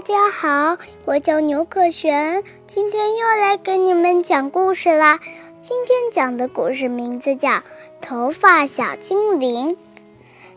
[0.00, 5.20] 大家好，我叫牛可璇，今天又来给你们讲故事啦。
[5.60, 7.50] 今天讲的故事名字叫
[8.00, 9.72] 《头发小精灵》。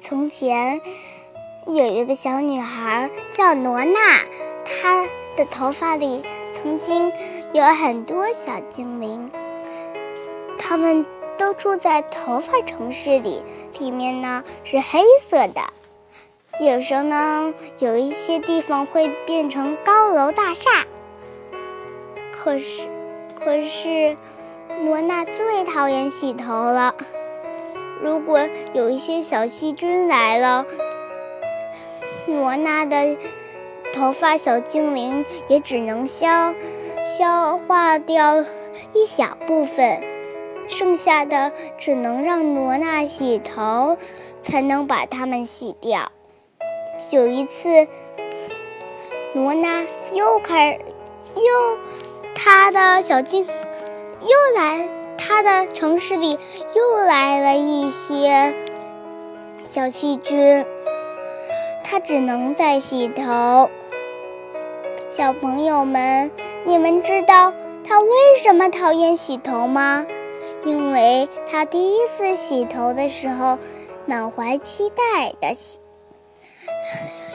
[0.00, 0.80] 从前
[1.66, 3.98] 有一个小女孩叫罗娜，
[4.64, 5.06] 她
[5.36, 7.12] 的头发里曾经
[7.52, 9.30] 有很多小精灵，
[10.58, 11.04] 他们
[11.36, 13.42] 都住在头发城市里，
[13.78, 15.60] 里面呢是黑色的。
[16.58, 20.86] 有时候呢，有一些地方会变成高楼大厦。
[22.32, 22.88] 可是，
[23.38, 24.16] 可是，
[24.82, 26.94] 罗娜最讨厌洗头了。
[28.02, 28.40] 如果
[28.72, 30.64] 有一些小细菌来了，
[32.26, 33.18] 罗娜的
[33.92, 36.54] 头发小精灵也只能消
[37.04, 38.44] 消化掉
[38.94, 40.02] 一小部分，
[40.68, 43.98] 剩下的只能让罗娜洗头，
[44.40, 46.12] 才能把它们洗掉。
[47.10, 47.86] 有一次，
[49.32, 50.80] 罗娜又开，
[51.34, 51.78] 又
[52.34, 56.36] 她的小精又来，她的城市里
[56.74, 58.54] 又来了一些
[59.62, 60.66] 小细菌，
[61.84, 63.70] 她只能在洗头。
[65.08, 66.32] 小朋友们，
[66.64, 67.52] 你们知道
[67.84, 68.08] 她为
[68.42, 70.04] 什么讨厌洗头吗？
[70.64, 73.58] 因为她第一次洗头的时候，
[74.06, 75.78] 满怀期待的洗。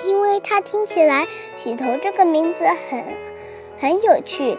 [0.05, 3.03] 因为他听起来“洗头”这个名字很
[3.77, 4.57] 很有趣，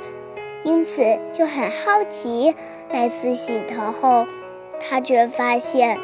[0.62, 2.55] 因此就很好奇。
[2.91, 4.27] 那次洗头后，
[4.81, 5.98] 他却发现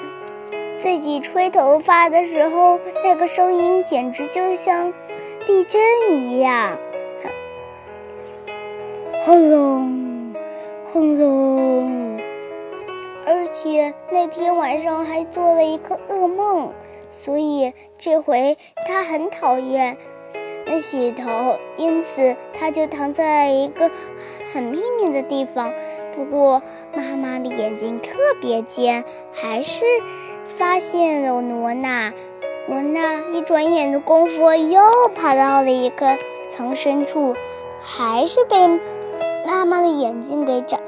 [0.78, 4.92] 自己吹头发的时候，那个声音简直就像
[5.46, 5.80] 地震
[6.22, 6.78] 一样，
[9.20, 10.34] 轰隆
[10.84, 11.38] 轰隆。
[13.52, 16.72] 且那天晚上还做了一个噩梦。
[17.10, 19.96] 所以这回他很讨厌
[20.66, 23.90] 那洗头，因此他就躺在一个
[24.52, 25.72] 很秘密的地方。
[26.14, 26.62] 不过
[26.95, 29.84] 妈妈的眼睛特别尖，还是
[30.46, 32.12] 发现了罗娜。
[32.68, 34.83] 罗娜一转眼的功夫又
[35.14, 36.18] 跑到了一个
[36.48, 37.34] 藏身处，
[37.80, 38.68] 还是被
[39.46, 40.78] 妈妈的眼睛给找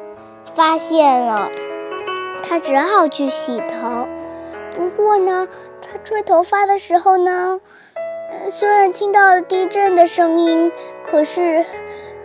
[0.54, 1.50] 发现了。
[2.42, 4.08] 他只好去洗头。
[4.74, 5.48] 不过呢。
[5.92, 7.60] 他吹头发的时候呢，
[8.52, 10.70] 虽然听到了地震的声音，
[11.04, 11.64] 可是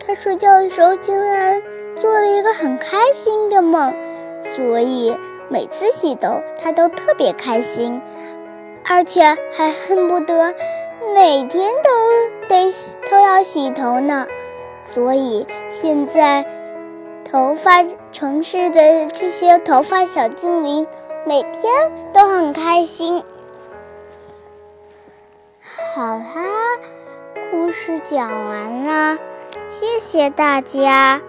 [0.05, 1.63] 他睡觉的时候竟然
[1.99, 3.91] 做了一个很开心的梦，
[4.55, 5.17] 所以
[5.49, 8.03] 每次洗头他都特别开心，
[8.87, 10.53] 而且还恨不得
[11.15, 12.71] 每天都得
[13.09, 14.27] 都要洗头呢。
[14.83, 16.45] 所以现在
[17.25, 20.87] 头发城市的这些头发小精灵
[21.25, 21.63] 每天
[22.13, 23.23] 都很开心。
[25.95, 26.23] 好啦，
[27.51, 29.17] 故事讲完啦，
[29.67, 31.19] 谢谢大家。